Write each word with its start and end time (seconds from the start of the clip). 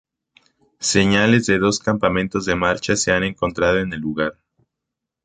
Señales 0.79 1.45
de 1.45 1.59
dos 1.59 1.77
campamentos 1.77 2.45
de 2.45 2.55
marcha 2.55 2.95
se 2.95 3.11
han 3.11 3.23
encontrado 3.23 3.77
en 3.77 3.93
el 3.93 3.99
lugar. 3.99 4.33